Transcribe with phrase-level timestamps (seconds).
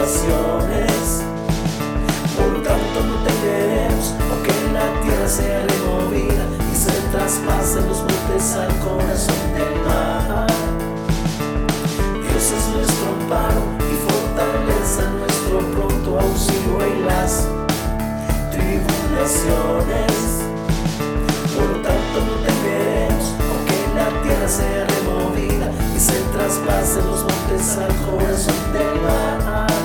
[0.00, 1.24] naciones.
[2.36, 8.54] Por lo tanto no temeremos, aunque la tierra sea removida y se traspasen los montes
[8.54, 10.46] al corazón del mar.
[12.22, 17.48] Dios es nuestro amparo y fortaleza, nuestro pronto auxilio en las
[18.52, 20.14] tribulaciones.
[21.54, 25.66] Por lo tanto no temeremos, aunque la tierra sea removida
[25.96, 29.75] y se traspasen los montes al corazón del mar.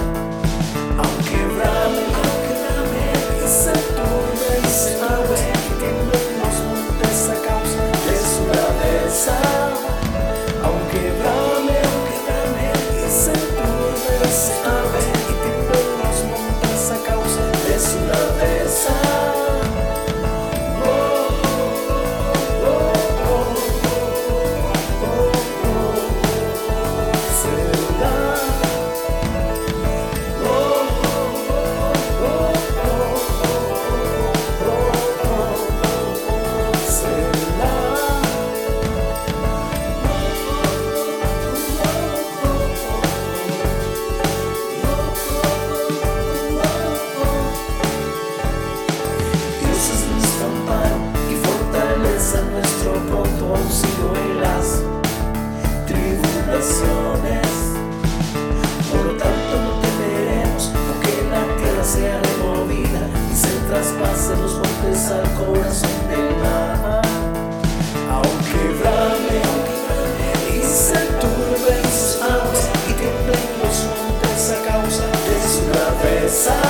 [58.90, 65.12] Por lo tanto no temeremos, aunque la tierra sea removida y se traspasen los montes
[65.12, 67.02] al corazón del mar.
[68.10, 69.42] Aunque brame
[70.50, 76.61] y se turben sus aguas y tiemblen los montes a causa de su cabeza.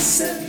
[0.00, 0.39] said